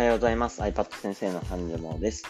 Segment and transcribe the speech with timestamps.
[0.00, 0.62] はようございます。
[0.62, 2.24] iPad 先生のハンジモです、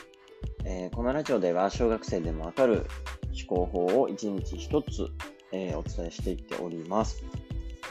[0.64, 2.84] えー、このラジオでは小学生でもわかる
[3.28, 5.08] 思考法を1日1つ、
[5.52, 7.22] えー、お伝えしていっております。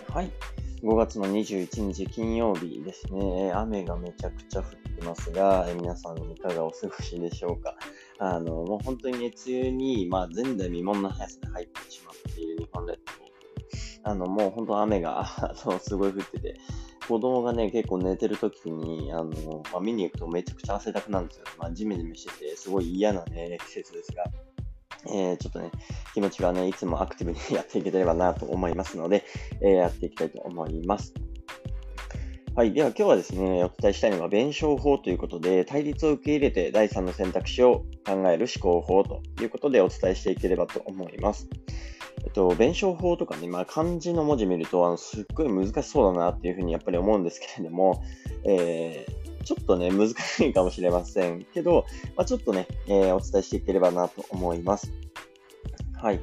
[0.10, 0.32] はい。
[0.84, 3.54] 5月の21日金曜日ですね。
[3.54, 4.66] 雨がめちゃくちゃ降っ
[4.98, 7.78] てますが、えー、皆さんいかがお過ごしでしょうか。
[8.18, 13.19] あの、もう本当にね、梅雨に、まあ、前代未聞の速さで入ってしまっている日本列島。
[14.04, 15.26] あの、もう本当雨が
[15.82, 16.56] すごい降ってて、
[17.08, 21.46] 子供がね、結構寝てる時に、あの、まあ、見に行くとめちゃくちゃ汗だくなんですよ。
[21.58, 24.24] まあ、ジメジメしてて、すごい嫌なね、季節ですが、
[25.08, 25.72] えー、ちょっとね、
[26.14, 29.24] 気持ちがね、いつもアクティブに やっていければなと思いますので、
[29.62, 31.14] えー、やっていきたいと思います。
[32.56, 32.74] はい。
[32.74, 41.48] では今日はですね、お伝えしたいのが弁証法ということで、対立を受け入れて第三の選択肢を考える思考法ということでお伝えしていければと思います。
[42.26, 48.04] えっと、弁証法とかね、まあ、漢字の文字見ると、あの、すっごい難しそうだなっていうふうにやっぱり思うんですけれども、
[48.46, 51.86] えー、ちょっとね、難しいかもしれませんけど、
[52.16, 54.92] まあ、ちょっとね、えー、お伝えしていければなと思います。
[56.02, 56.20] はい。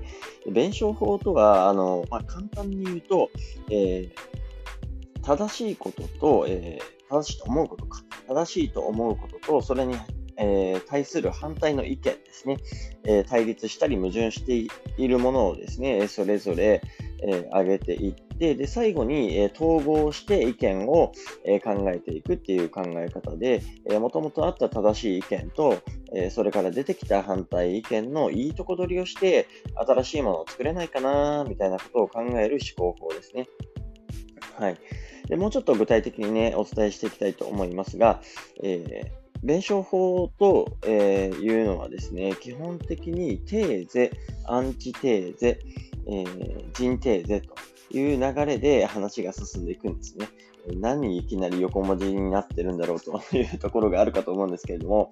[0.51, 3.31] 弁証法とは、あの、まあ、簡単に言うと、
[3.71, 8.03] えー、正しいことと、えー、正しいと思うことか。
[8.29, 9.97] 正しいと思うことと、それに
[10.39, 12.59] えー、対する反対の意見ですね、
[13.05, 14.67] えー、対立したり矛盾して
[14.99, 16.83] いるものをですね、それぞれ、
[17.23, 21.13] えー、上げていって、で、最後に、え統合して意見を、
[21.45, 25.79] え考えていくっていう考え方で、えー、もともとあった正しい意見と、
[26.13, 33.49] えそれから出てきた反対意見のいいとこ取りをして、新しいものを作れないかな、みたいなことを考える思考法ですね。
[34.59, 34.77] はい。
[35.29, 38.21] でもうちょっと具体的にね、お伝えしていきたいと思いますが、
[38.63, 44.11] えー弁証法と、え、いうのはですね、基本的にテーゼ、
[44.47, 45.61] アンチテーゼ、
[46.07, 47.55] えー、ジンテーゼと
[47.97, 50.29] いう流れで話が進んでいくんですね。
[50.81, 55.11] 何いきなり横文字になってるんだろうというところがあるかと思うんですけれども、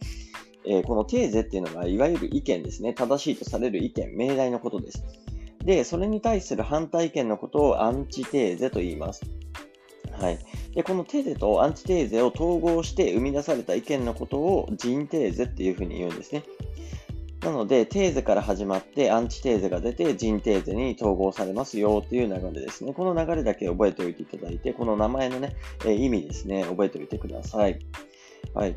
[0.66, 2.94] え、このテーゼっていうのがいわゆる意見ですね。
[2.94, 5.04] 正しいとされる意見、命題のことです。
[5.64, 9.22] で、それに対する反対意見のことをアンチテーゼと言います。
[10.24, 10.38] はい。
[10.74, 16.44] で、このテーゼとアンチテーゼを統合して生み出された意見のことを人テーゼっていうふうに言うんですね。
[17.42, 22.94] なので、テーゼから始まってアンチテーゼが出て人テーゼに統合されますよという流れですね。
[22.94, 27.78] この流れだけ覚えておいていただいて、この名前のね、え意味ですね、覚えておいてください。
[28.54, 28.76] はい。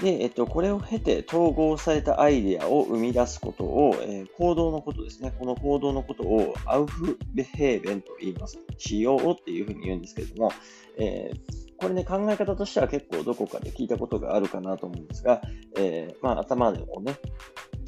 [0.00, 5.32] で、えっと、これを経て統合されたアイデアを生み出すことを、えー、行動のことですね。
[5.38, 8.58] この行動のことをアウフベヘーベンと言います。
[8.76, 10.52] 仕様っていうふうに言うんですけれども、
[10.98, 15.40] えー、これね、考え方としては結構どこかで聞いたことがあるかなと思うんですが、
[15.78, 17.16] えー、まあ、頭でもね、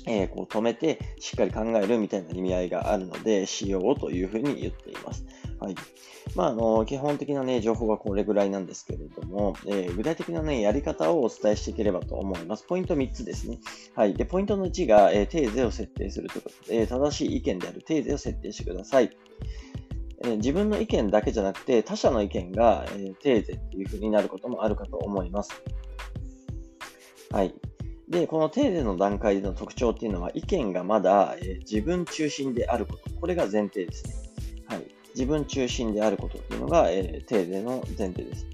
[0.06, 5.26] えー、こう止めてしっかり考えるみたいな意味合いがあるので、しようというふうに言っています。
[5.60, 5.74] はい。
[6.34, 12.64] まあ、あの、基本的なね、情報はこれぐらいなんですけれども、えー、具体的なね、やり方をお伝えしていければと思います。
[12.64, 13.58] ポイント3つですね。
[13.94, 14.14] はい。
[14.14, 19.10] で、ポイントの1が、えー、テーゼを設定するということで、正しい意見であるテーゼを設定してください。
[20.24, 25.62] え、自分の意見だけじゃなくて、他者の意見が、え、テーゼっていうふうになることもあるかと思います。
[27.30, 27.54] はい。
[28.08, 33.10] で、このテーゼの段階での特徴っていうのは、意見がまだ、え、自分中心であること。
[33.20, 34.27] これが前提ですね。
[35.18, 38.46] 自分中心であることっていうのが、えー、テーゼの前提です。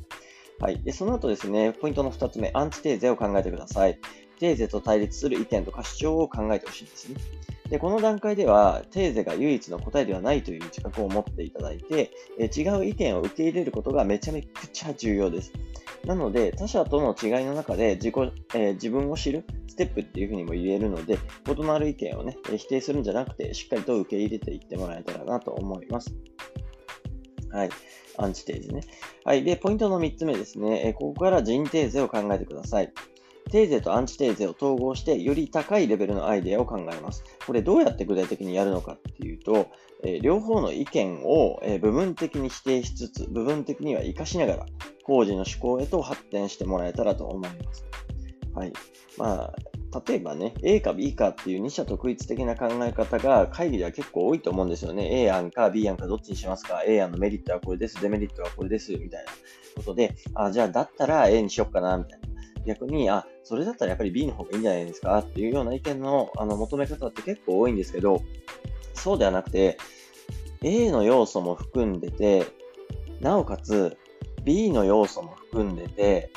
[0.59, 0.81] はい。
[0.83, 3.99] で、その後ですね、ポイントの2つ目、アンチテーゼを考えてください。
[4.39, 7.17] テーゼと対立する意見とか主張を考えてほしいんですね。
[7.69, 15.53] で、この段階では、テーゼが唯一の答えではないという自覚を持っていただいて、え違う意見を受け入れることがめちゃめちゃ重要です。
[16.07, 18.15] なので、他者との違いの中で自己、
[18.55, 21.19] えー、自分を知るステップっていうふうにも言えるので、
[21.49, 26.15] 異なる意見をね、否定するんじゃなくて、しっかりと受け入れていってもらえたらなと思います。
[27.51, 27.71] はい。
[28.17, 28.83] アンチテーゼね。
[29.25, 29.43] はい。
[29.43, 30.83] で、ポイントの3つ目ですね。
[30.87, 32.93] えここから人テーゼを考えてください。
[33.51, 37.25] テーゼとアンチテーゼを統合して、より高いレベルのアイデアを考えます。
[37.45, 39.67] これどうやって具体的にやるのかっていうと、
[40.05, 44.67] え、両方の意見を、え、部分的に否定しつつ、部分的には活かしながら、
[45.03, 47.85] 工事の思考へと発展してもらえたらと思います。
[48.55, 48.73] はい。
[49.17, 55.23] まあ、例えばね、A か B かっていう二者特一的な考え方が会議では結構多いと思うんですよね。
[55.23, 59.33] A 案か B 案かどっちにしますか ?A 案のメリットはこれです、デメリットはこれです、みたいな
[59.77, 62.29] ことで、あ、じゃあだったら A にしよっかな、みたいな。
[62.67, 68.23] 逆に、あ、それだったらやっぱり B の方がいいんじゃないですかっていうような意見のあの求め方って結構多いんですけど、
[68.95, 69.77] そうではなくて、
[70.63, 72.47] A の要素も含んでて、
[73.21, 73.97] なおかつ
[74.45, 76.31] B の要素も含んでて、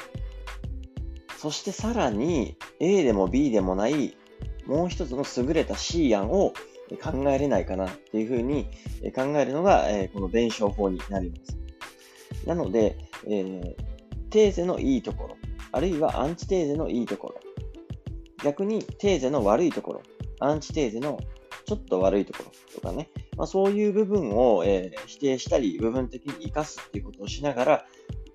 [1.48, 4.18] そしてさらに A でも B でもない
[4.66, 6.52] もう一つの優れた C 案を
[7.02, 8.66] 考えれないかなっていうふうに
[9.16, 11.58] 考えるのが、この弁証法になります。
[12.46, 12.98] なので、
[13.28, 13.76] えー、
[14.30, 15.38] テーゼのいいところ、
[15.72, 17.40] あるいはアンチテーゼのいいところ。
[18.44, 20.02] 逆にテーゼの悪いところ。
[20.42, 21.18] アンチテーゼの
[21.66, 23.10] ちょっと悪いところとかね。
[23.38, 27.86] まあ、そういう部分を、えー、否定したり、部分的に活かすっていうことをしながら、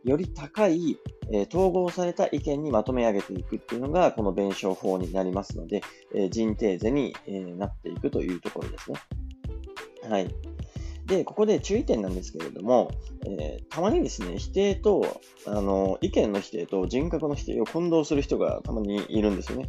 [0.04, 0.98] より高い、
[1.30, 5.82] え、統合された意見にまとめ上げていくっていうのが、この弁証法になりますので、
[6.14, 8.98] えー、人テーゼに、え、なっていくというところですね。
[10.08, 10.28] はい。
[11.06, 12.90] で、ここで注意点なんですけれども、
[13.26, 19.68] えー、たまにですね、否定と、あの、意見の否定と人格の否定を混同する人がたまにいるんですよね。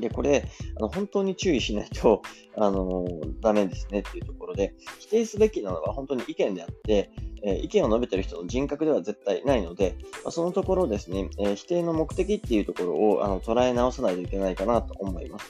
[0.00, 0.44] で、これ、
[0.76, 2.22] あの本当に注意しないと、
[2.56, 3.06] あの
[3.40, 7.10] ダメですねっていうところで、否定すべきなのは本当に意見であって、
[7.44, 15.46] え、意見を述べてる人の人格では絶対ないので、まあ、そのところですね、え、否定の目的っていうところをあの捉え直さないといけないかなと思います。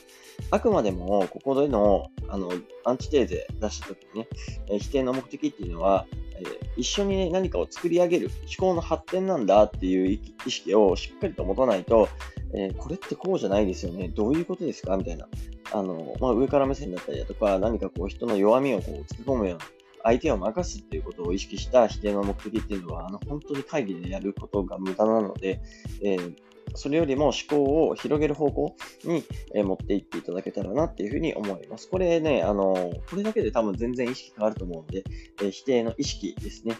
[0.50, 2.50] あくまでも、ここでの、あの、
[2.84, 4.28] アンチテーゼ出したときにね、
[4.68, 6.06] え、否定の目的っていうのは、
[6.36, 6.42] え、
[6.76, 12.08] 一緒に、ね、何かを作り上げる、思考の発展なんだっていう意識をしっかりと持たないと、
[12.56, 14.08] えー、これってこうじゃないですよね。
[14.08, 14.96] どういうことですか？
[14.96, 15.28] みたいな。
[15.72, 19.64] あの、まあ、上から目線だったりだとか、何かこう人の弱みをこう突き込むような、
[20.04, 25.62] 相手を任すっていうことを意識した否定の目的っていうのは、あの、本当に会議でやることが無駄なので、
[26.02, 26.34] えー、
[26.74, 29.24] それよりも思考を広げる方向に、
[29.54, 31.88] え持っていっていただけたらなっていうふうに思います。
[31.88, 35.04] これね、あの、これだけで多分全然意識変わると思うんで、
[35.42, 36.76] え否定の意識ですね。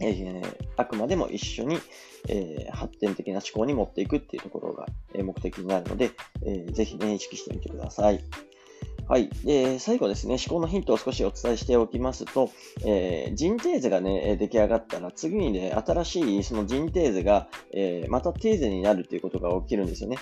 [0.00, 1.78] えー、あくまでも一緒に、
[2.28, 6.10] えー、発展的な思考に持っていくっていうところが、え目的になるので、
[6.44, 8.22] えー、ぜひね、意識してみてください。
[9.08, 9.30] はい。
[9.44, 12.50] で、最後ですね、思考のヒントを少しお伝えしておきますと、
[12.84, 20.18] えー、人テーゼがね、出来上がったら、次にね、新しいその人テーゼが、えー、またテーゼになるということが起きるんですよね。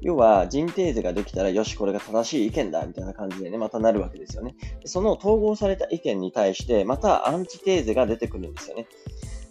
[0.00, 4.56] 要は、人テーゼができたら、よし、これが正しい意見だ、みたいな感じでね、またなるわけですよね。
[4.86, 8.88] その統合された意見に対して、またアンチテーゼが出てくるんですよね。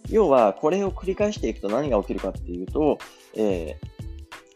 [0.09, 2.97] 要は、これを繰り返していくと何が起きるかっていうと、
[3.37, 3.94] えー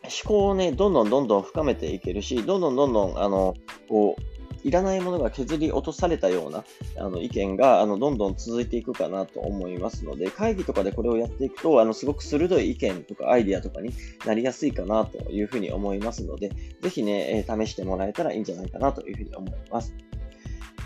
[0.09, 3.55] 思考をね、どんどんどんどん深めていけるし、どんどんどんどん、あの、
[3.87, 4.21] こう、
[4.63, 6.65] いらないものが削り落とされたような
[6.97, 13.93] あの意見があのどんどん続いていくかなと思いますので、会議とかでこれをやっていくと、あのすごく鋭い意見とかアイディアとかに
[14.25, 16.51] なりやすいかなというふうに思いますので、
[16.81, 19.93] ぜひね、え試してもらえたらいいんじゃないかなというふうに思います。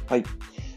[0.08, 0.24] はい。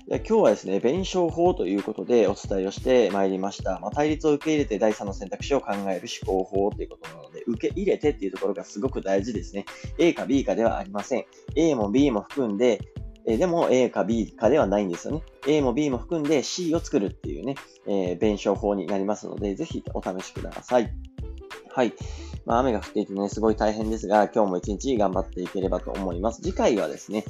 [0.09, 3.81] 今日はですね、弁証法ということでお伝えをしてまいりました。
[3.81, 9.65] まあ、対立を受け入れて第三の選択肢を考える思考法ということなので、受け入れてっていうところがすごく大事ですね。
[9.99, 11.25] A か B かではありません。
[11.57, 12.81] A も B も含んで、
[13.27, 15.23] えでも A か B かではないんですよね。
[15.49, 17.57] A も B も含んで C を作るっていうね、
[17.89, 20.89] えー、弁証法になりますので、ぜひお試しください。
[21.75, 21.93] はい。
[22.45, 26.43] まあ、雨が降っていてね、すごい大変ですが、今日も一日頑張っていければと思います。
[26.43, 27.25] 次回はですね、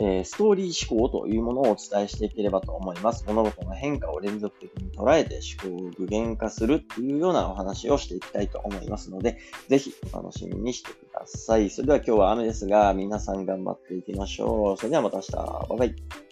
[0.00, 3.24] えー、ストーリー思考というものをお伝えしていければと思います。
[3.26, 9.38] 物事の変化を連続的に捉えて思考を具現化するっていうようなお話をしていきたいと思いますので、
[9.68, 11.68] ぜひお楽しみにしてください。
[11.68, 14.76] それでは今日は雨ですが、皆さん頑張っていきましょう。
[14.78, 15.32] それではまた明日。
[15.32, 16.29] バイバイ。